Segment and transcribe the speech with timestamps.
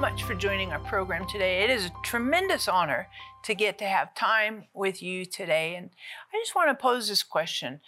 [0.00, 1.62] much for joining our program today.
[1.62, 3.06] It is a tremendous honor
[3.44, 5.74] to get to have time with you today.
[5.74, 5.90] And
[6.32, 7.80] I just want to pose this question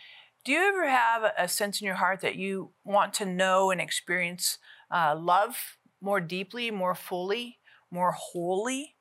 [0.45, 3.81] Do you ever have a sense in your heart that you want to know and
[3.81, 4.59] experience
[4.91, 7.61] uh, love more deeply, more fully,
[7.91, 8.97] more wholly?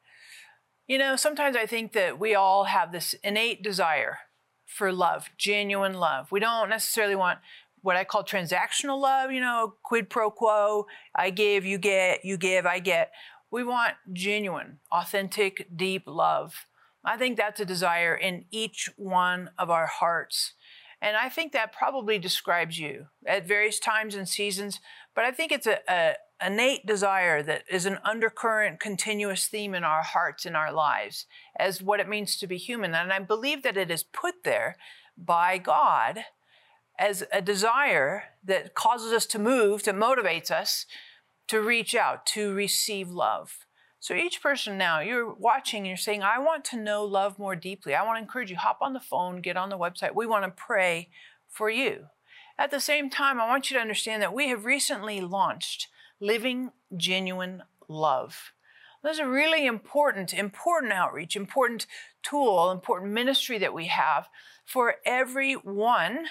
[0.88, 4.20] You know, sometimes I think that we all have this innate desire
[4.66, 6.32] for love, genuine love.
[6.32, 7.40] We don't necessarily want
[7.82, 10.86] what I call transactional love, you know, quid pro quo,
[11.16, 13.12] I give, you get, you give, I get.
[13.50, 16.66] We want genuine, authentic, deep love.
[17.04, 20.54] I think that's a desire in each one of our hearts.
[21.02, 24.80] And I think that probably describes you at various times and seasons,
[25.16, 29.84] but I think it's a, a innate desire that is an undercurrent, continuous theme in
[29.84, 31.26] our hearts, in our lives,
[31.58, 32.94] as what it means to be human.
[32.94, 34.76] And I believe that it is put there
[35.18, 36.26] by God
[36.98, 40.86] as a desire that causes us to move, that motivates us
[41.48, 43.66] to reach out, to receive love.
[44.00, 47.94] So each person now, you're watching you're saying, I want to know love more deeply.
[47.94, 50.16] I want to encourage you, hop on the phone, get on the website.
[50.16, 51.10] We want to pray
[51.48, 52.06] for you.
[52.58, 55.88] At the same time, I want you to understand that we have recently launched
[56.20, 58.54] Living Genuine Love.
[59.04, 61.88] There's a really important, important outreach, important
[62.24, 64.30] tool, important ministry that we have
[64.64, 66.26] for everyone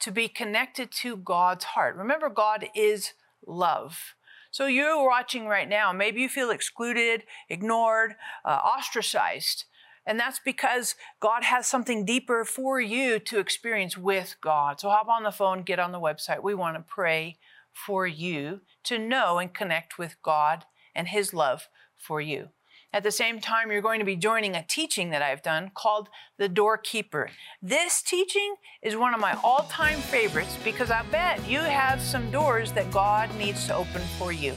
[0.00, 1.96] to be connected to God's heart.
[1.96, 3.12] Remember, God is
[3.46, 4.14] love.
[4.50, 9.64] So you're watching right now, maybe you feel excluded, ignored, uh, ostracized.
[10.06, 14.80] And that's because God has something deeper for you to experience with God.
[14.80, 16.42] So hop on the phone, get on the website.
[16.42, 17.38] We want to pray
[17.72, 22.48] for you to know and connect with God and His love for you.
[22.92, 26.08] At the same time, you're going to be joining a teaching that I've done called
[26.38, 27.30] The Doorkeeper.
[27.62, 32.32] This teaching is one of my all time favorites because I bet you have some
[32.32, 34.54] doors that God needs to open for you.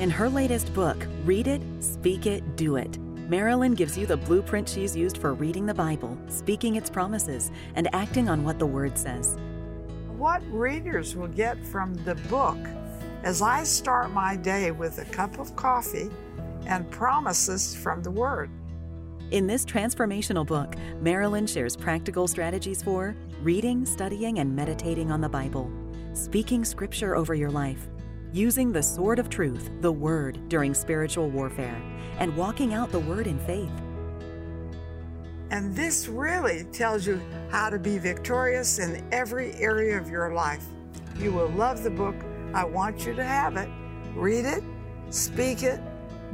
[0.00, 2.98] In her latest book, Read It, Speak It, Do It,
[3.28, 7.88] Marilyn gives you the blueprint she's used for reading the Bible, speaking its promises, and
[7.94, 9.36] acting on what the Word says.
[10.16, 12.58] What readers will get from the book
[13.22, 16.10] as I start my day with a cup of coffee
[16.66, 18.50] and promises from the Word.
[19.30, 25.28] In this transformational book, Marilyn shares practical strategies for reading, studying, and meditating on the
[25.28, 25.70] Bible,
[26.12, 27.88] speaking scripture over your life,
[28.32, 31.80] using the sword of truth, the Word, during spiritual warfare,
[32.18, 33.72] and walking out the Word in faith.
[35.50, 40.64] And this really tells you how to be victorious in every area of your life.
[41.18, 42.16] You will love the book
[42.54, 43.68] I want you to have it.
[44.14, 44.62] Read it,
[45.08, 45.80] speak it,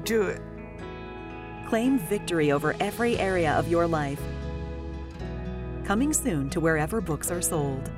[0.04, 0.42] do it.
[1.68, 4.20] Claim victory over every area of your life.
[5.84, 7.88] Coming soon to wherever books are sold.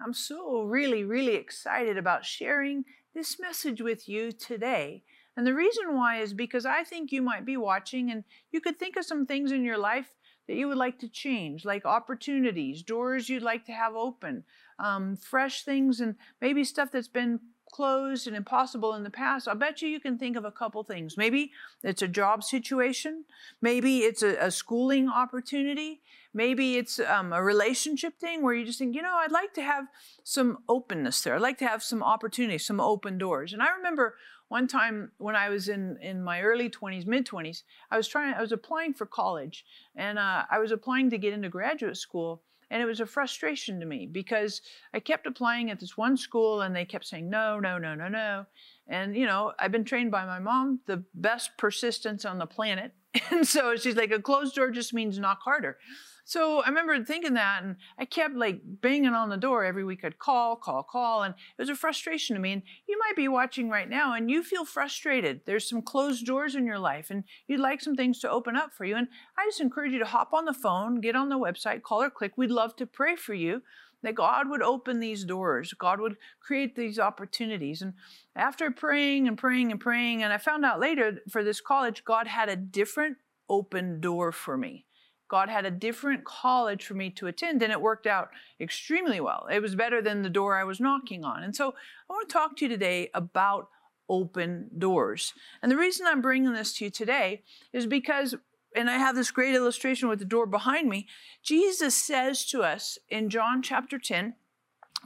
[0.00, 5.04] I'm so really, really excited about sharing this message with you today.
[5.36, 8.78] And the reason why is because I think you might be watching and you could
[8.78, 10.10] think of some things in your life
[10.48, 14.44] that you would like to change, like opportunities, doors you'd like to have open,
[14.78, 17.38] um, fresh things, and maybe stuff that's been
[17.70, 20.82] closed and impossible in the past, I'll bet you you can think of a couple
[20.82, 21.16] things.
[21.16, 23.24] Maybe it's a job situation.
[23.60, 26.00] Maybe it's a, a schooling opportunity.
[26.34, 29.62] Maybe it's um, a relationship thing where you just think, you know, I'd like to
[29.62, 29.86] have
[30.24, 31.34] some openness there.
[31.34, 33.52] I'd like to have some opportunities, some open doors.
[33.52, 34.16] And I remember
[34.48, 38.34] one time when I was in, in my early 20s, mid 20s, I was trying,
[38.34, 39.64] I was applying for college
[39.94, 42.42] and uh, I was applying to get into graduate school.
[42.70, 44.60] And it was a frustration to me because
[44.92, 48.08] I kept applying at this one school and they kept saying no, no, no, no,
[48.08, 48.44] no.
[48.86, 52.92] And, you know, I've been trained by my mom, the best persistence on the planet.
[53.30, 55.78] And so she's like, a closed door just means knock harder.
[56.28, 60.04] So I remember thinking that, and I kept like banging on the door every week.
[60.04, 62.52] I'd call, call, call, and it was a frustration to me.
[62.52, 65.40] And you might be watching right now and you feel frustrated.
[65.46, 68.74] There's some closed doors in your life, and you'd like some things to open up
[68.74, 68.94] for you.
[68.94, 69.08] And
[69.38, 72.10] I just encourage you to hop on the phone, get on the website, call or
[72.10, 72.32] click.
[72.36, 73.62] We'd love to pray for you
[74.02, 77.80] that God would open these doors, God would create these opportunities.
[77.80, 77.94] And
[78.36, 82.26] after praying and praying and praying, and I found out later for this college, God
[82.26, 83.16] had a different
[83.48, 84.84] open door for me.
[85.28, 88.30] God had a different college for me to attend, and it worked out
[88.60, 89.46] extremely well.
[89.50, 91.42] It was better than the door I was knocking on.
[91.42, 91.74] And so
[92.08, 93.68] I want to talk to you today about
[94.08, 95.34] open doors.
[95.62, 97.42] And the reason I'm bringing this to you today
[97.72, 98.34] is because,
[98.74, 101.06] and I have this great illustration with the door behind me,
[101.42, 104.34] Jesus says to us in John chapter 10,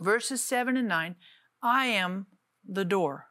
[0.01, 1.17] verses 7 and 9,
[1.63, 2.27] I am
[2.67, 3.27] the door.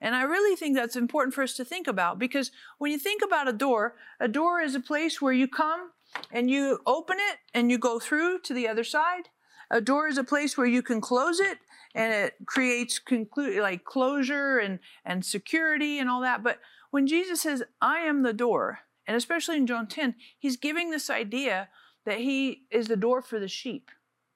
[0.00, 3.22] And I really think that's important for us to think about because when you think
[3.24, 5.92] about a door, a door is a place where you come
[6.30, 9.28] and you open it and you go through to the other side.
[9.70, 11.58] A door is a place where you can close it
[11.94, 16.42] and it creates conclu- like closure and, and security and all that.
[16.42, 20.90] But when Jesus says, I am the door, and especially in John 10, he's giving
[20.90, 21.68] this idea
[22.04, 23.90] that he is the door for the sheep.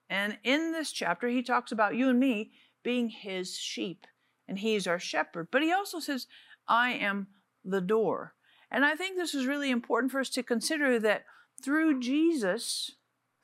[0.08, 2.52] And in this chapter, he talks about you and me
[2.82, 4.06] being his sheep,
[4.46, 5.48] and he's our shepherd.
[5.50, 6.26] But he also says,
[6.66, 7.28] I am
[7.64, 8.34] the door.
[8.70, 11.24] And I think this is really important for us to consider that
[11.62, 12.92] through Jesus,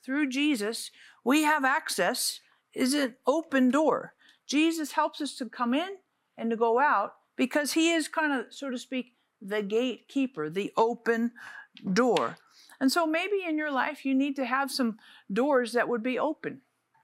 [0.05, 0.91] through Jesus,
[1.25, 2.41] we have access,
[2.75, 4.15] is an open door.
[4.47, 5.97] Jesus helps us to come in
[6.37, 10.73] and to go out because he is kind of, so to speak, the gatekeeper, the
[10.77, 11.33] open
[11.93, 12.37] door.
[12.81, 14.99] And so maybe in your life you need to have some
[15.33, 16.61] doors that would be open.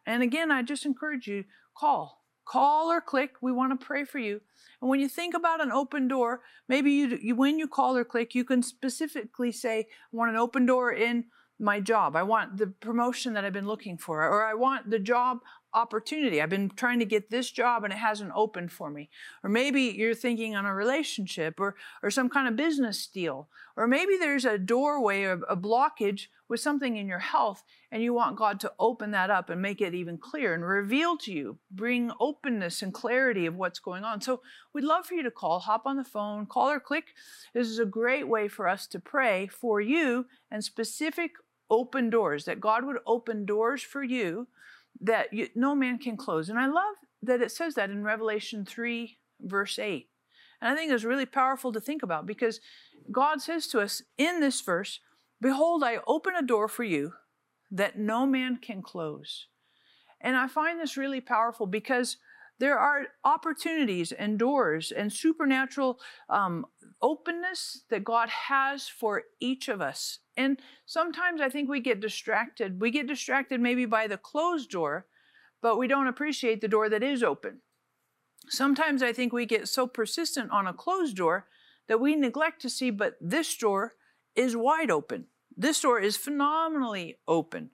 [0.06, 1.45] And again, I just encourage you
[1.77, 2.19] call.
[2.45, 3.35] Call or click.
[3.41, 4.41] We want to pray for you.
[4.81, 8.05] And when you think about an open door, maybe you, you when you call or
[8.05, 11.27] click, you can specifically say, I want an open door in
[11.59, 12.17] my job.
[12.17, 15.41] I want the promotion that I've been looking for, or I want the job
[15.75, 16.40] opportunity.
[16.40, 19.11] I've been trying to get this job and it hasn't opened for me.
[19.43, 23.49] Or maybe you're thinking on a relationship or, or some kind of business deal.
[23.76, 27.62] Or maybe there's a doorway or a blockage with something in your health
[27.93, 31.17] and you want God to open that up and make it even clear and reveal
[31.19, 34.20] to you, bring openness and clarity of what's going on.
[34.20, 37.14] So we'd love for you to call, hop on the phone, call or click.
[37.55, 41.32] This is a great way for us to pray for you and specific
[41.70, 44.49] open doors, that God would open doors for you
[45.01, 46.49] that you, no man can close.
[46.49, 50.09] And I love that it says that in Revelation 3, verse 8.
[50.61, 52.61] And I think it's really powerful to think about because
[53.11, 55.01] God says to us in this verse,
[55.41, 57.15] Behold, I open a door for you
[57.71, 59.47] that no man can close.
[60.21, 62.19] And I find this really powerful because
[62.59, 65.99] there are opportunities and doors and supernatural
[66.29, 66.67] um,
[67.02, 70.19] openness that God has for each of us.
[70.37, 72.81] And sometimes I think we get distracted.
[72.81, 75.06] We get distracted maybe by the closed door,
[75.62, 77.61] but we don't appreciate the door that is open.
[78.49, 81.47] Sometimes I think we get so persistent on a closed door
[81.88, 83.94] that we neglect to see, but this door
[84.35, 85.26] is wide open.
[85.56, 87.70] This door is phenomenally open.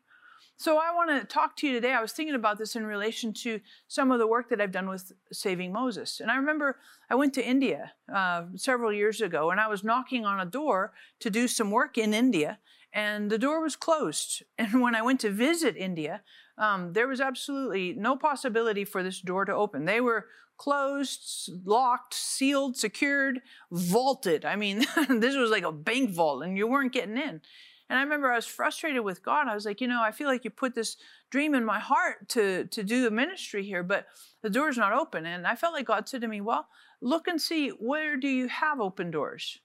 [0.58, 1.92] So I want to talk to you today.
[1.92, 4.88] I was thinking about this in relation to some of the work that I've done
[4.88, 6.20] with Saving Moses.
[6.20, 6.78] And I remember
[7.10, 10.92] I went to India uh, several years ago and I was knocking on a door
[11.20, 12.58] to do some work in India
[12.92, 14.42] and the door was closed.
[14.58, 16.22] And when I went to visit India,
[16.56, 19.84] um, there was absolutely no possibility for this door to open.
[19.84, 20.26] They were
[20.56, 24.46] closed, locked, sealed, secured, vaulted.
[24.46, 27.42] I mean, this was like a bank vault and you weren't getting in.
[27.88, 29.46] And I remember I was frustrated with God.
[29.46, 30.96] I was like, you know, I feel like you put this
[31.30, 34.06] dream in my heart to to do the ministry here, but
[34.42, 35.24] the door's not open.
[35.26, 36.68] And I felt like God said to me, well,
[37.00, 39.60] look and see where do you have open doors.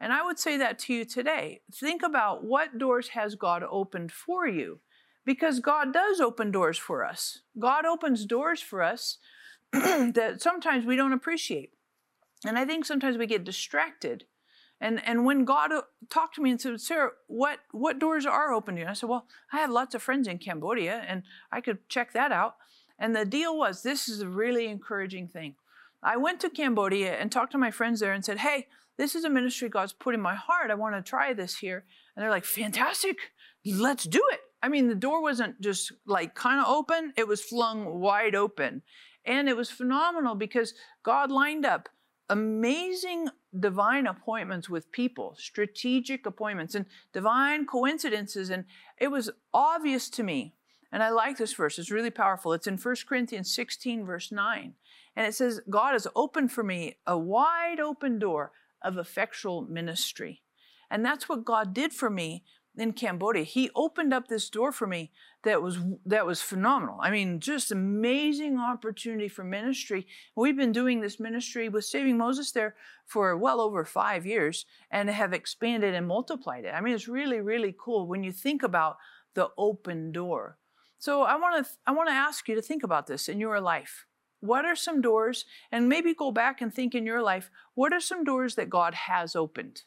[0.00, 1.62] And I would say that to you today.
[1.72, 4.80] Think about what doors has God opened for you.
[5.24, 7.40] Because God does open doors for us.
[7.58, 9.16] God opens doors for us
[9.72, 11.70] that sometimes we don't appreciate.
[12.46, 14.24] And I think sometimes we get distracted
[14.80, 18.52] and and when God uh, talked to me and said, Sarah, what what doors are
[18.52, 18.86] open to you?
[18.86, 21.22] I said, Well, I have lots of friends in Cambodia and
[21.52, 22.56] I could check that out.
[22.98, 25.54] And the deal was this is a really encouraging thing.
[26.02, 29.24] I went to Cambodia and talked to my friends there and said, Hey, this is
[29.24, 30.70] a ministry God's put in my heart.
[30.70, 31.84] I want to try this here.
[32.14, 33.16] And they're like, Fantastic,
[33.64, 34.40] let's do it.
[34.62, 38.82] I mean, the door wasn't just like kind of open, it was flung wide open.
[39.24, 41.88] And it was phenomenal because God lined up
[42.28, 48.50] amazing divine appointments with people, strategic appointments, and divine coincidences.
[48.50, 48.64] And
[48.98, 50.54] it was obvious to me.
[50.92, 52.52] And I like this verse, it's really powerful.
[52.52, 54.74] It's in 1 Corinthians 16, verse 9.
[55.16, 60.42] And it says, God has opened for me a wide open door of effectual ministry.
[60.90, 62.44] And that's what God did for me
[62.76, 63.44] in Cambodia.
[63.44, 65.12] He opened up this door for me
[65.44, 66.98] that was that was phenomenal.
[67.00, 70.06] I mean, just amazing opportunity for ministry.
[70.34, 72.74] We've been doing this ministry with Saving Moses there
[73.06, 76.74] for well over 5 years and have expanded and multiplied it.
[76.74, 78.96] I mean, it's really really cool when you think about
[79.34, 80.58] the open door.
[80.98, 83.60] So I want to I want to ask you to think about this in your
[83.60, 84.06] life.
[84.40, 88.00] What are some doors and maybe go back and think in your life, what are
[88.00, 89.84] some doors that God has opened?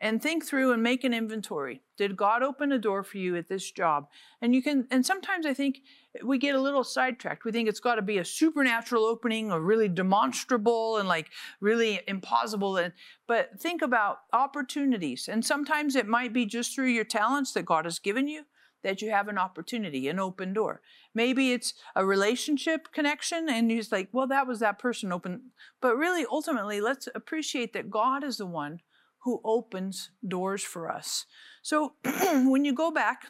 [0.00, 1.82] And think through and make an inventory.
[1.98, 4.08] Did God open a door for you at this job?
[4.40, 5.82] And you can, and sometimes I think
[6.24, 7.44] we get a little sidetracked.
[7.44, 11.28] We think it's got to be a supernatural opening or really demonstrable and like
[11.60, 12.78] really impossible.
[12.78, 12.94] And,
[13.26, 15.28] but think about opportunities.
[15.28, 18.44] And sometimes it might be just through your talents that God has given you
[18.82, 20.80] that you have an opportunity, an open door.
[21.14, 25.50] Maybe it's a relationship connection and you're like, well, that was that person open.
[25.82, 28.80] But really, ultimately, let's appreciate that God is the one
[29.22, 31.26] who opens doors for us.
[31.62, 33.26] So when you go back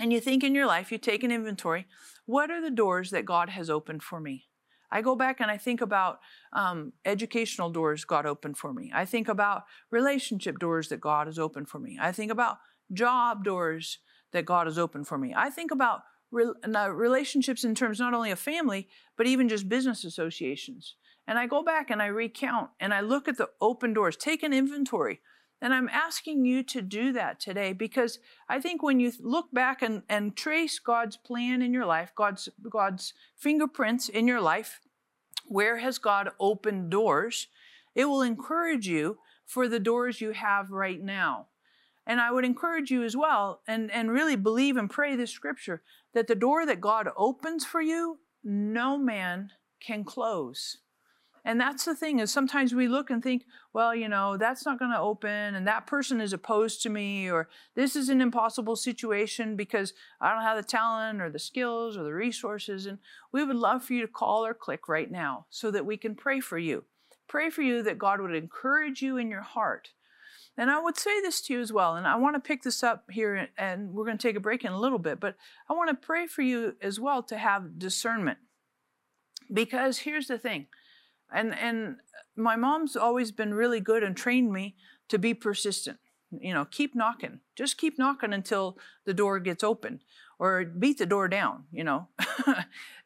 [0.00, 1.86] and you think in your life, you take an inventory,
[2.26, 4.46] what are the doors that God has opened for me?
[4.90, 6.20] I go back and I think about
[6.52, 8.92] um, educational doors God opened for me.
[8.94, 11.98] I think about relationship doors that God has opened for me.
[12.00, 12.58] I think about
[12.92, 13.98] job doors
[14.32, 15.34] that God has opened for me.
[15.36, 16.52] I think about re-
[16.92, 20.94] relationships in terms not only of family, but even just business associations.
[21.26, 24.42] And I go back and I recount and I look at the open doors, take
[24.42, 25.20] an inventory.
[25.60, 29.80] And I'm asking you to do that today because I think when you look back
[29.80, 34.80] and, and trace God's plan in your life, God's, God's fingerprints in your life,
[35.46, 37.48] where has God opened doors?
[37.94, 41.46] It will encourage you for the doors you have right now.
[42.06, 45.82] And I would encourage you as well, and, and really believe and pray this scripture,
[46.12, 50.78] that the door that God opens for you, no man can close.
[51.44, 54.78] And that's the thing is sometimes we look and think, well, you know, that's not
[54.78, 58.76] going to open and that person is opposed to me or this is an impossible
[58.76, 62.86] situation because I don't have the talent or the skills or the resources.
[62.86, 62.98] And
[63.30, 66.14] we would love for you to call or click right now so that we can
[66.14, 66.84] pray for you.
[67.28, 69.90] Pray for you that God would encourage you in your heart.
[70.56, 72.84] And I would say this to you as well, and I want to pick this
[72.84, 75.34] up here, and we're going to take a break in a little bit, but
[75.68, 78.38] I want to pray for you as well to have discernment.
[79.52, 80.68] Because here's the thing
[81.32, 81.96] and and
[82.36, 84.76] my mom's always been really good and trained me
[85.08, 85.98] to be persistent
[86.40, 90.00] you know keep knocking just keep knocking until the door gets open
[90.38, 92.08] or beat the door down you know.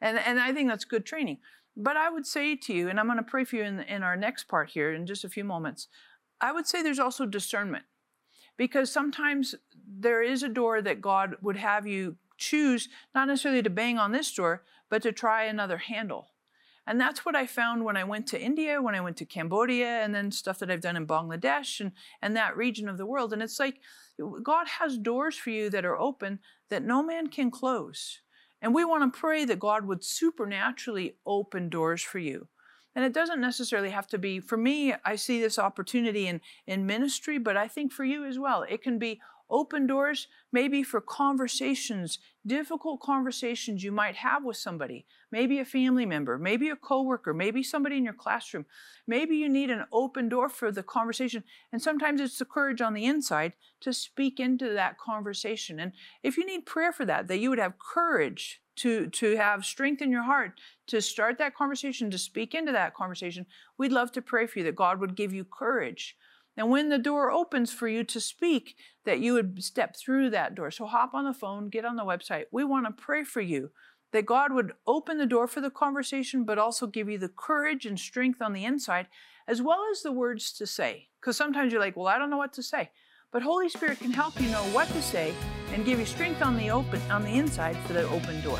[0.01, 1.39] And and i think that's good training.
[1.75, 4.03] But i would say to you and i'm going to pray for you in, in
[4.03, 5.87] our next part here in just a few moments
[6.41, 7.85] i would say there's also discernment.
[8.57, 9.55] Because sometimes
[9.87, 14.11] there is a door that god would have you choose not necessarily to bang on
[14.11, 16.29] this door but to try another handle
[16.89, 20.01] and that's what I found when I went to India, when I went to Cambodia,
[20.03, 23.31] and then stuff that I've done in Bangladesh and, and that region of the world.
[23.31, 23.75] And it's like
[24.41, 26.39] God has doors for you that are open
[26.71, 28.21] that no man can close.
[28.59, 32.47] And we want to pray that God would supernaturally open doors for you.
[32.95, 36.87] And it doesn't necessarily have to be, for me, I see this opportunity in, in
[36.87, 38.65] ministry, but I think for you as well.
[38.67, 45.05] It can be open doors maybe for conversations, difficult conversations you might have with somebody,
[45.31, 48.65] maybe a family member, maybe a coworker, maybe somebody in your classroom.
[49.07, 51.43] Maybe you need an open door for the conversation.
[51.71, 55.79] And sometimes it's the courage on the inside to speak into that conversation.
[55.79, 59.65] And if you need prayer for that, that you would have courage to, to have
[59.65, 60.53] strength in your heart
[60.87, 63.45] to start that conversation, to speak into that conversation,
[63.77, 66.15] we'd love to pray for you that God would give you courage
[66.57, 68.75] and when the door opens for you to speak,
[69.05, 70.71] that you would step through that door.
[70.71, 72.45] So hop on the phone, get on the website.
[72.51, 73.71] We want to pray for you
[74.11, 77.85] that God would open the door for the conversation, but also give you the courage
[77.85, 79.07] and strength on the inside,
[79.47, 81.09] as well as the words to say.
[81.21, 82.89] Because sometimes you're like, well, I don't know what to say.
[83.31, 85.33] But Holy Spirit can help you know what to say
[85.71, 88.59] and give you strength on the open on the inside for the open door.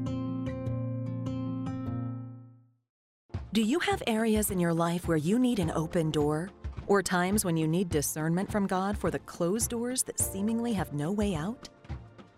[3.53, 6.51] Do you have areas in your life where you need an open door?
[6.87, 10.93] Or times when you need discernment from God for the closed doors that seemingly have
[10.93, 11.67] no way out?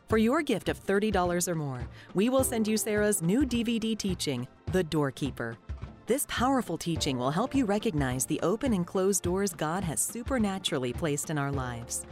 [0.09, 4.47] For your gift of $30 or more, we will send you Sarah's new DVD teaching,
[4.71, 5.55] The Doorkeeper.
[6.07, 10.93] This powerful teaching will help you recognize the open and closed doors God has supernaturally
[10.93, 12.07] placed in our lives.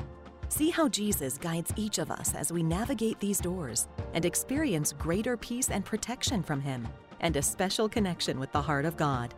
[0.50, 5.38] See how Jesus guides each of us as we navigate these doors and experience greater
[5.38, 6.88] peace and protection from Him
[7.22, 9.34] and a special connection with the heart of God.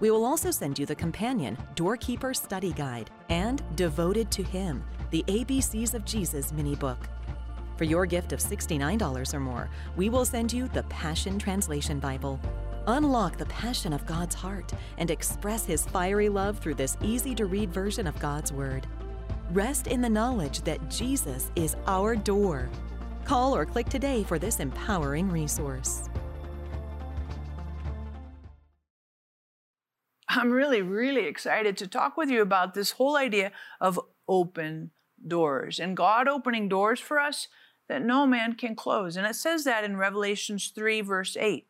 [0.00, 5.24] We will also send you the companion Doorkeeper Study Guide and Devoted to Him, the
[5.26, 7.08] ABCs of Jesus mini book.
[7.76, 12.40] For your gift of $69 or more, we will send you the Passion Translation Bible.
[12.86, 17.46] Unlock the passion of God's heart and express His fiery love through this easy to
[17.46, 18.86] read version of God's Word.
[19.52, 22.68] Rest in the knowledge that Jesus is our door.
[23.24, 26.08] Call or click today for this empowering resource.
[30.38, 34.92] I'm really, really excited to talk with you about this whole idea of open
[35.26, 37.48] doors and God opening doors for us
[37.88, 39.16] that no man can close.
[39.16, 41.66] And it says that in Revelations 3, verse 8.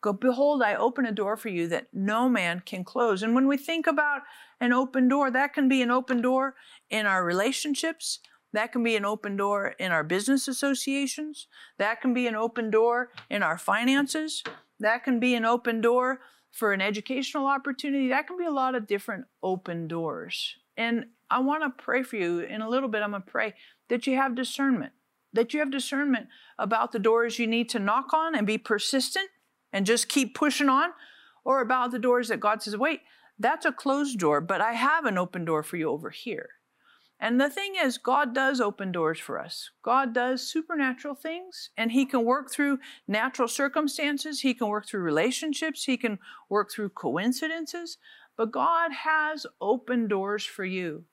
[0.00, 3.22] Go, behold, I open a door for you that no man can close.
[3.22, 4.20] And when we think about
[4.60, 6.54] an open door, that can be an open door
[6.90, 8.20] in our relationships.
[8.52, 11.48] That can be an open door in our business associations.
[11.78, 14.44] That can be an open door in our finances.
[14.78, 16.20] That can be an open door
[16.54, 18.08] for an educational opportunity.
[18.08, 20.54] That can be a lot of different open doors.
[20.76, 23.02] And I want to pray for you in a little bit.
[23.02, 23.54] I'm going to pray
[23.88, 24.92] that you have discernment,
[25.32, 29.30] that you have discernment about the doors you need to knock on and be persistent
[29.72, 30.90] and just keep pushing on,
[31.44, 33.00] or about the doors that God says, wait,
[33.36, 36.50] that's a closed door, but I have an open door for you over here.
[37.20, 39.70] And the thing is, God does open doors for us.
[39.82, 44.40] God does supernatural things, and He can work through natural circumstances.
[44.40, 45.84] He can work through relationships.
[45.84, 46.18] He can
[46.48, 47.98] work through coincidences.
[48.36, 51.04] But God has open doors for you.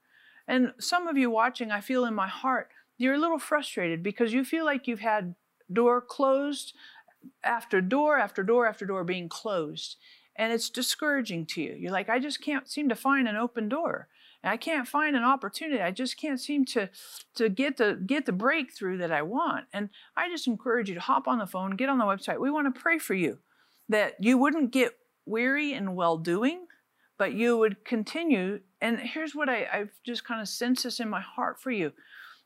[0.48, 4.34] And some of you watching, I feel in my heart, you're a little frustrated because
[4.34, 5.36] you feel like you've had
[5.72, 6.74] door closed
[7.44, 9.98] after door after door after door being closed.
[10.36, 11.74] And it's discouraging to you.
[11.74, 14.08] You're like, I just can't seem to find an open door.
[14.44, 15.82] And I can't find an opportunity.
[15.82, 16.90] I just can't seem to,
[17.36, 19.66] to get the get the breakthrough that I want.
[19.74, 22.40] And I just encourage you to hop on the phone, get on the website.
[22.40, 23.40] We want to pray for you
[23.90, 24.94] that you wouldn't get
[25.26, 26.66] weary in well doing,
[27.18, 28.62] but you would continue.
[28.82, 31.94] And here's what I, I've just kind of sensed this in my heart for you.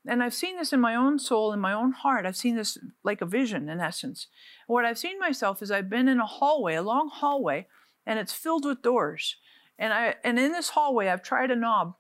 [0.08, 2.26] And I've seen this in my own soul, in my own heart.
[2.26, 4.28] I've seen this like a vision in essence.
[4.68, 7.68] What I've seen myself is I've been in a hallway, a long hallway,
[8.06, 9.38] and it's filled with doors.
[9.78, 11.96] And I and in this hallway I've tried a knob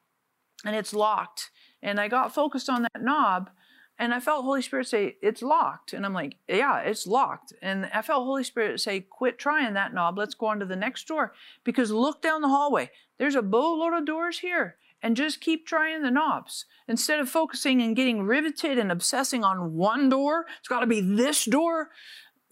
[0.65, 1.51] and it's locked.
[1.81, 3.49] And I got focused on that knob
[3.97, 5.93] and I felt Holy Spirit say, It's locked.
[5.93, 7.53] And I'm like, Yeah, it's locked.
[7.61, 10.17] And I felt Holy Spirit say, Quit trying that knob.
[10.17, 11.33] Let's go on to the next door.
[11.63, 12.91] Because look down the hallway.
[13.17, 14.75] There's a boatload of doors here.
[15.01, 16.65] And just keep trying the knobs.
[16.88, 20.99] Instead of focusing and getting riveted and obsessing on one door, it's got to be
[20.99, 21.89] this door,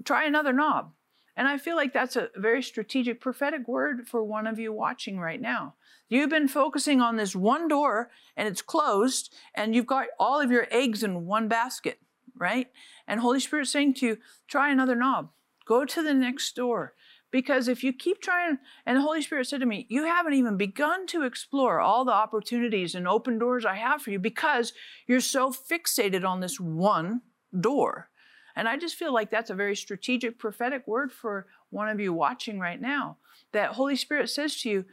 [0.03, 0.91] try another knob.
[1.35, 5.19] And I feel like that's a very strategic prophetic word for one of you watching
[5.19, 5.75] right now.
[6.07, 10.51] You've been focusing on this one door and it's closed, and you've got all of
[10.51, 11.99] your eggs in one basket,
[12.37, 12.67] right?
[13.07, 14.17] And Holy Spirit saying to you,
[14.47, 15.29] try another knob.
[15.65, 16.93] Go to the next door.
[17.31, 20.55] Because if you keep trying, and the Holy Spirit said to me, you haven't even
[20.55, 24.71] begun to explore all the opportunities and open doors I have for you because
[25.07, 27.21] you're so fixated on this one
[27.59, 28.09] door.
[28.55, 32.13] And I just feel like that's a very strategic prophetic word for one of you
[32.13, 33.17] watching right now.
[33.51, 34.85] That Holy Spirit says to you,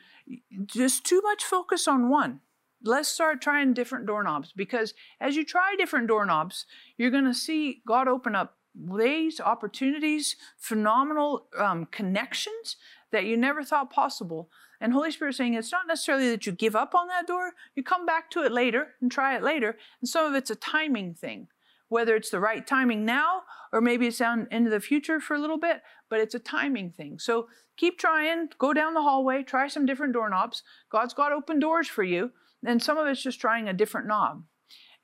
[0.66, 2.40] just too much focus on one.
[2.82, 6.64] Let's start trying different doorknobs because as you try different doorknobs,
[6.96, 12.76] you're going to see God open up ways, opportunities, phenomenal um, connections
[13.10, 14.48] that you never thought possible.
[14.80, 17.82] And Holy Spirit saying it's not necessarily that you give up on that door, you
[17.82, 19.76] come back to it later and try it later.
[20.00, 21.48] And some of it's a timing thing
[21.90, 25.38] whether it's the right timing now or maybe it's down into the future for a
[25.38, 27.18] little bit, but it's a timing thing.
[27.18, 30.62] So keep trying, go down the hallway, try some different doorknobs.
[30.90, 32.30] God's got open doors for you,
[32.64, 34.44] and some of it's just trying a different knob.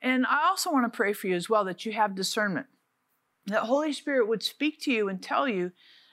[0.01, 2.67] And I also want to pray for you as well that you have discernment.
[3.47, 5.71] That Holy Spirit would speak to you and tell you,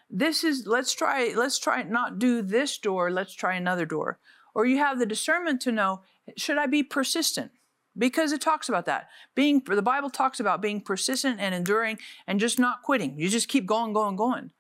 [0.09, 4.21] this is let's try let's try not do this door, let's try another door.
[4.55, 6.03] Or you have the discernment to know,
[6.37, 7.51] should I be persistent?
[7.97, 9.09] Because it talks about that.
[9.35, 13.19] Being the Bible talks about being persistent and enduring and just not quitting.
[13.19, 14.51] You just keep going, going, going.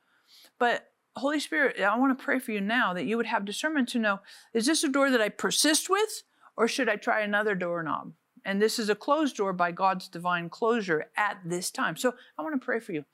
[0.58, 3.88] But Holy Spirit, I want to pray for you now that you would have discernment
[3.90, 4.20] to know
[4.52, 6.22] is this a door that I persist with
[6.56, 8.12] or should I try another doorknob?
[8.44, 11.96] And this is a closed door by God's divine closure at this time.
[11.96, 13.04] So I want to pray for you.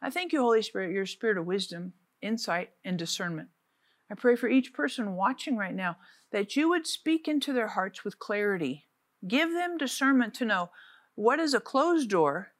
[0.00, 3.48] I thank you, Holy Spirit, your spirit of wisdom, insight, and discernment.
[4.10, 5.96] I pray for each person watching right now
[6.30, 8.86] that you would speak into their hearts with clarity
[9.26, 10.70] Give them discernment to know
[11.14, 12.52] what is a closed door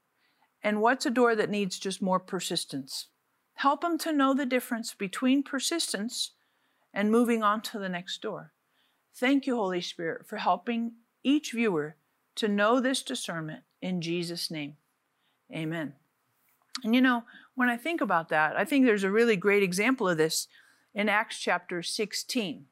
[0.63, 3.09] and what's a door that needs just more persistence.
[3.55, 6.33] Help them to know the difference between persistence
[6.93, 8.53] and moving on to the next door.
[9.15, 10.93] Thank you, Holy Spirit, for helping
[11.23, 11.97] each viewer
[12.37, 14.77] to know this discernment in Jesus' name.
[15.53, 15.95] Amen.
[16.85, 20.09] And you know, when I think about that, I think there's a really great example
[20.09, 20.49] of this
[20.95, 22.67] in Acts chapter 16.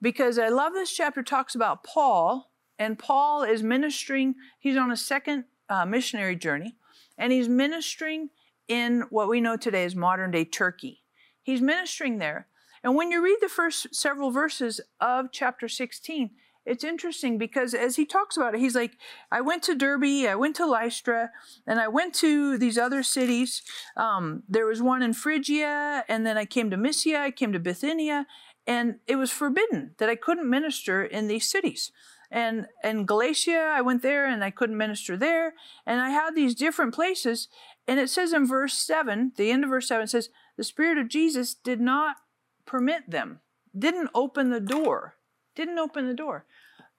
[0.00, 4.96] Because I love this chapter talks about Paul and Paul is ministering, he's on a
[4.96, 6.76] second uh, missionary journey,
[7.18, 8.30] and he's ministering
[8.68, 11.02] in what we know today as modern day Turkey.
[11.42, 12.48] He's ministering there.
[12.82, 16.30] And when you read the first several verses of chapter 16,
[16.66, 18.98] it's interesting because as he talks about it, he's like,
[19.30, 21.30] I went to Derbe, I went to Lystra,
[21.66, 23.62] and I went to these other cities.
[23.96, 27.60] Um, there was one in Phrygia, and then I came to Mysia, I came to
[27.60, 28.26] Bithynia,
[28.66, 31.92] and it was forbidden that I couldn't minister in these cities.
[32.30, 35.54] And in Galatia, I went there and I couldn't minister there.
[35.84, 37.48] And I had these different places.
[37.86, 41.08] And it says in verse 7, the end of verse 7 says, The Spirit of
[41.08, 42.16] Jesus did not
[42.64, 43.40] permit them,
[43.76, 45.14] didn't open the door,
[45.54, 46.46] didn't open the door.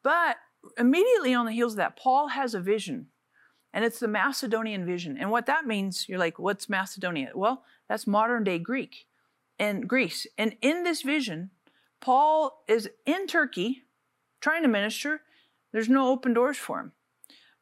[0.03, 0.37] But
[0.77, 3.07] immediately on the heels of that, Paul has a vision.
[3.73, 5.17] And it's the Macedonian vision.
[5.17, 7.31] And what that means, you're like, what's Macedonia?
[7.35, 9.05] Well, that's modern day Greek
[9.59, 10.25] and Greece.
[10.37, 11.51] And in this vision,
[11.99, 13.83] Paul is in Turkey
[14.39, 15.21] trying to minister.
[15.71, 16.91] There's no open doors for him.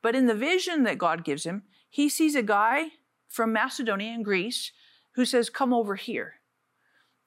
[0.02, 2.90] But in the vision that God gives him, he sees a guy
[3.28, 4.72] from Macedonia and Greece
[5.14, 6.36] who says, Come over here.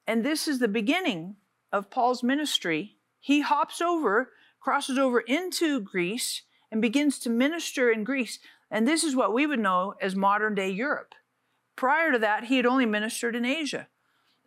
[0.06, 1.36] And this is the beginning
[1.72, 2.96] of Paul's ministry.
[3.20, 4.30] He hops over,
[4.60, 8.38] crosses over into Greece, and begins to minister in Greece.
[8.70, 11.14] And this is what we would know as modern day Europe.
[11.76, 13.88] Prior to that, he had only ministered in Asia.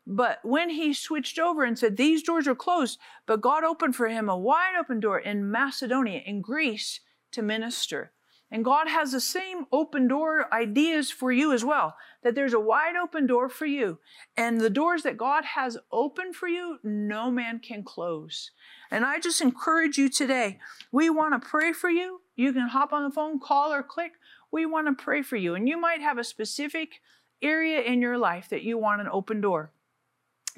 [0.07, 4.07] But when he switched over and said, These doors are closed, but God opened for
[4.07, 8.11] him a wide open door in Macedonia, in Greece, to minister.
[8.53, 12.59] And God has the same open door ideas for you as well, that there's a
[12.59, 13.99] wide open door for you.
[14.35, 18.51] And the doors that God has open for you, no man can close.
[18.91, 20.59] And I just encourage you today,
[20.91, 22.21] we want to pray for you.
[22.35, 24.13] You can hop on the phone, call, or click.
[24.51, 25.55] We want to pray for you.
[25.55, 26.99] And you might have a specific
[27.41, 29.71] area in your life that you want an open door.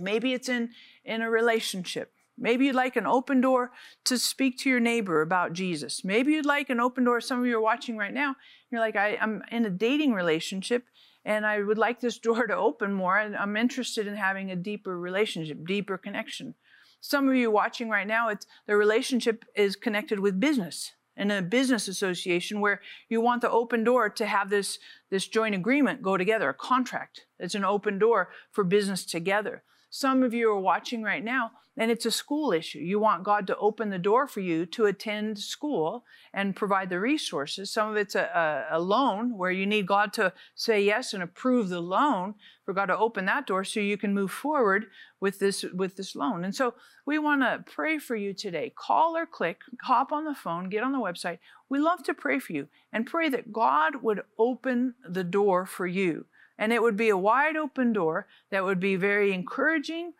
[0.03, 0.69] Maybe it's in,
[1.03, 2.11] in a relationship.
[2.37, 3.71] Maybe you'd like an open door
[4.05, 6.03] to speak to your neighbor about Jesus.
[6.03, 7.21] Maybe you'd like an open door.
[7.21, 8.35] Some of you are watching right now.
[8.71, 10.85] You're like, I, am in a dating relationship
[11.25, 13.17] and I would like this door to open more.
[13.17, 16.55] And I'm interested in having a deeper relationship, deeper connection.
[17.01, 21.41] Some of you watching right now, it's the relationship is connected with business in a
[21.41, 24.79] business association where you want the open door to have this,
[25.11, 27.25] this joint agreement go together, a contract.
[27.39, 29.63] It's an open door for business together.
[29.95, 32.79] Some of you are watching right now, and it's a school issue.
[32.79, 36.03] You want God to open the door for you to attend school
[36.33, 37.69] and provide the resources.
[37.69, 38.23] Some of it's a,
[38.71, 42.33] a, a, loan where you need God to say yes and approve the loan
[42.65, 44.87] for God to open that door so you can move forward
[45.19, 46.43] with this with this loan.
[46.43, 46.73] And so
[47.05, 48.73] we want to pray for you today.
[48.75, 51.37] Call or click, hop on the phone, get on the website.
[51.69, 55.85] We love to pray for you and pray that God would open the door for
[55.85, 56.25] you
[56.57, 60.13] and it would be a wide open door that would be very encouraging,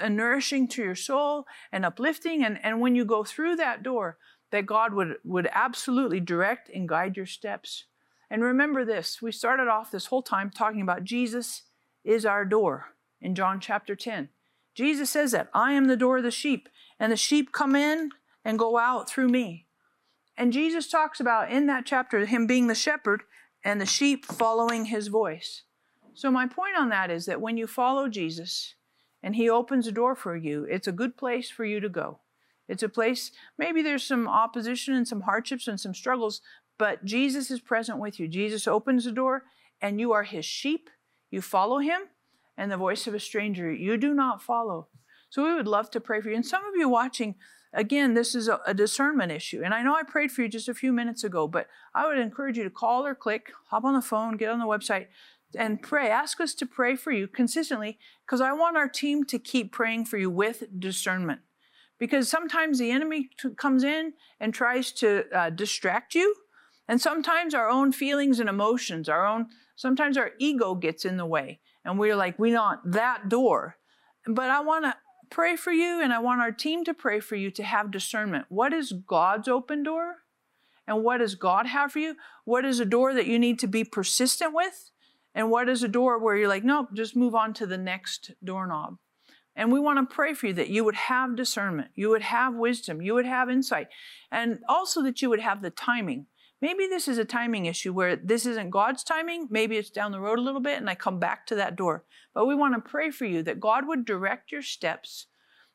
[0.00, 2.44] and nourishing to your soul and uplifting.
[2.44, 4.18] And, and when you go through that door,
[4.50, 7.84] that God would, would absolutely direct and guide your steps.
[8.30, 11.62] And remember this we started off this whole time talking about Jesus
[12.04, 14.28] is our door in John chapter 10.
[14.74, 16.68] Jesus says that I am the door of the sheep,
[16.98, 18.10] and the sheep come in
[18.44, 19.66] and go out through me.
[20.36, 23.22] And Jesus talks about in that chapter him being the shepherd
[23.64, 25.62] and the sheep following his voice.
[26.14, 28.74] So, my point on that is that when you follow Jesus
[29.22, 32.18] and He opens a door for you, it's a good place for you to go.
[32.68, 36.40] It's a place, maybe there's some opposition and some hardships and some struggles,
[36.78, 38.28] but Jesus is present with you.
[38.28, 39.44] Jesus opens the door,
[39.80, 40.90] and you are His sheep.
[41.30, 42.02] You follow Him,
[42.56, 44.88] and the voice of a stranger you do not follow.
[45.30, 46.36] So, we would love to pray for you.
[46.36, 47.36] And some of you watching,
[47.72, 49.62] again, this is a, a, discernment issue.
[49.64, 52.18] And I know I prayed for you just a few minutes ago, but I would
[52.18, 55.06] encourage you to call or click, hop on the phone, get on the website,
[55.56, 56.08] and pray.
[56.08, 60.06] Ask us to pray for you consistently because I want our team to keep praying
[60.06, 61.40] for you with discernment.
[61.98, 66.34] Because sometimes the enemy t- comes in and tries to uh, distract you.
[66.88, 71.26] And sometimes our own feelings and emotions, our own, sometimes our ego gets in the
[71.26, 71.60] way.
[71.84, 73.76] And we're like, we want that door.
[74.26, 74.96] But I want to
[75.30, 78.46] pray for you and I want our team to pray for you to have discernment.
[78.48, 80.16] What is God's open door?
[80.86, 82.16] And what does God have for you?
[82.44, 84.91] What is a door that you need to be persistent with?
[85.34, 88.32] And what is a door where you're like, nope, just move on to the next
[88.44, 88.98] doorknob?
[89.54, 92.54] And we want to pray for you that you would have discernment, you would have
[92.54, 93.88] wisdom, you would have insight,
[94.30, 96.26] and also that you would have the timing.
[96.62, 99.48] Maybe this is a timing issue where this isn't God's timing.
[99.50, 102.04] Maybe it's down the road a little bit and I come back to that door.
[102.34, 105.26] But we want to pray for you that God would direct your steps.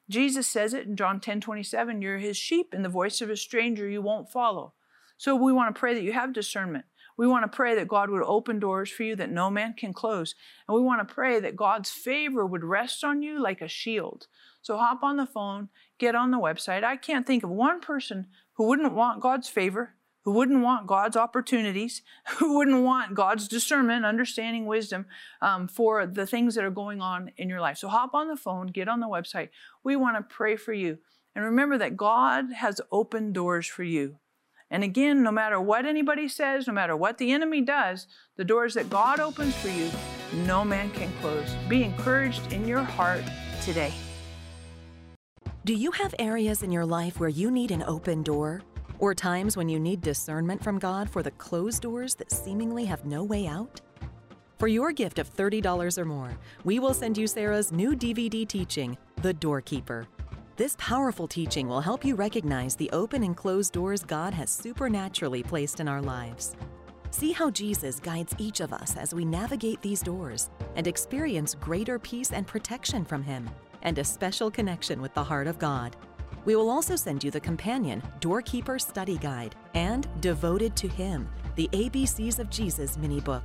[0.10, 3.36] Jesus says it in John 10 27, you're his sheep, and the voice of a
[3.36, 4.74] stranger you won't follow.
[5.17, 6.86] So we want to pray that you have discernment.
[7.17, 9.91] We want to pray that God would open doors for you that no man can
[9.91, 10.36] close.
[10.67, 14.27] And we want to pray that God's favor would rest on you like a shield.
[14.62, 16.84] So hop on the phone, get on the website.
[16.84, 21.17] I can't think of one person who wouldn't want God's favor, who wouldn't want God's
[21.17, 22.03] opportunities,
[22.38, 25.08] who wouldn't want God's discernment, understanding, wisdom
[25.41, 27.77] um, for the things that are going on in your life.
[27.77, 29.49] So hop on the phone, get on the website.
[29.84, 30.99] We want to pray for you.
[31.34, 34.17] And remember that God has opened doors for you.
[34.69, 38.73] And again, no matter what anybody says, no matter what the enemy does, the doors
[38.73, 39.89] that God opens for you,
[40.45, 41.56] no man can close.
[41.69, 43.23] Be encouraged in your heart
[43.62, 43.93] today.
[45.63, 48.62] Do you have areas in your life where you need an open door?
[48.99, 53.06] Or times when you need discernment from God for the closed doors that seemingly have
[53.06, 53.82] no way out?
[54.60, 58.97] For your gift of $30 or more, we will send you Sarah's new DVD teaching,
[59.21, 60.08] The Doorkeeper.
[60.58, 65.43] This powerful teaching will help you recognize the open and closed doors God has supernaturally
[65.43, 66.56] placed in our lives.
[67.12, 72.00] See how Jesus guides each of us as we navigate these doors and experience greater
[72.00, 73.48] peace and protection from Him
[73.84, 75.96] and a special connection with the heart of God.
[76.43, 81.70] We will also send you the companion Doorkeeper Study Guide and Devoted to Him, the
[81.72, 83.43] ABCs of Jesus mini book.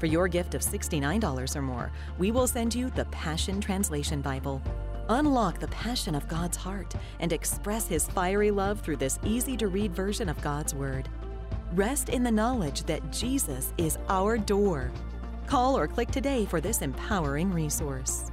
[0.00, 4.60] For your gift of $69 or more, we will send you the Passion Translation Bible.
[5.10, 9.68] Unlock the passion of God's heart and express His fiery love through this easy to
[9.68, 11.08] read version of God's Word.
[11.74, 14.90] Rest in the knowledge that Jesus is our door.
[15.46, 18.30] Call or click today for this empowering resource.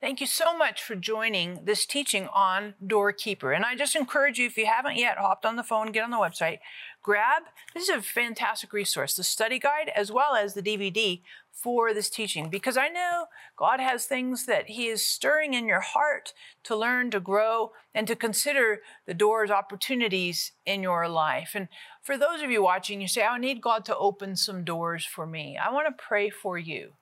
[0.00, 3.50] Thank you so much for joining this teaching on Doorkeeper.
[3.52, 6.10] And I just encourage you, if you haven't yet hopped on the phone, get on
[6.10, 6.60] the website,
[7.02, 7.42] grab,
[7.74, 11.20] this is a fantastic resource, the study guide as well as the DVD
[11.62, 15.80] for this teaching, because I know God has things that He is stirring in your
[15.80, 16.32] heart
[16.64, 21.52] to learn, to grow, and to consider the doors, opportunities in your life.
[21.54, 21.68] And
[22.00, 25.26] for those of you watching, you say, I need God to open some doors for
[25.26, 25.58] me.
[25.58, 26.92] I want to pray for you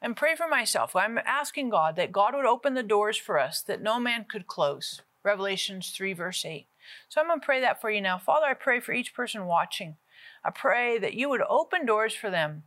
[0.00, 0.96] and pray for myself.
[0.96, 4.46] I'm asking God that God would open the doors for us that no man could
[4.46, 5.02] close.
[5.22, 6.66] Revelations 3, verse 8.
[7.08, 8.16] So I'm going to pray that for you now.
[8.16, 9.96] Father, I pray for each person watching.
[10.44, 12.62] I pray that you would open doors for them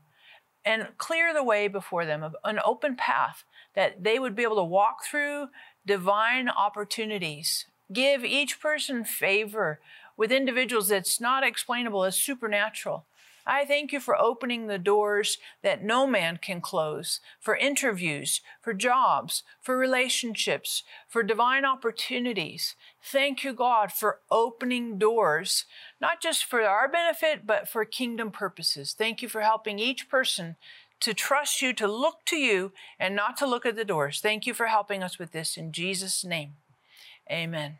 [0.65, 3.43] and clear the way before them, an open path
[3.75, 5.47] that they would be able to walk through
[5.85, 7.65] divine opportunities.
[7.91, 9.79] Give each person favor
[10.17, 13.05] with individuals that's not explainable as supernatural.
[13.47, 18.75] I thank you for opening the doors that no man can close for interviews, for
[18.75, 22.75] jobs, for relationships, for divine opportunities.
[23.01, 25.65] Thank you, God, for opening doors,
[26.01, 28.93] not just for our benefit, but for kingdom purposes.
[28.97, 30.55] Thank you for helping each person
[31.01, 34.19] to trust you, to look to you, and not to look at the doors.
[34.19, 36.53] Thank you for helping us with this in Jesus' name.
[37.31, 37.77] Amen.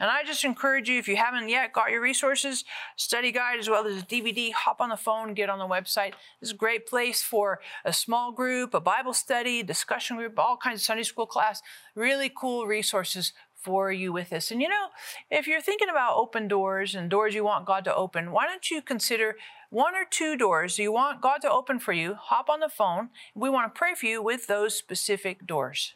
[0.00, 2.64] And I just encourage you, if you haven't yet got your resources,
[2.96, 6.14] study guide as well as a DVD, hop on the phone, get on the website.
[6.40, 10.56] This is a great place for a small group, a Bible study, discussion group, all
[10.56, 11.60] kinds of Sunday school class.
[11.94, 14.50] Really cool resources for you with this.
[14.50, 14.88] And you know,
[15.30, 18.70] if you're thinking about open doors and doors you want God to open, why don't
[18.70, 19.36] you consider
[19.70, 22.14] one or two doors you want God to open for you?
[22.14, 23.10] Hop on the phone.
[23.34, 25.94] We want to pray for you with those specific doors.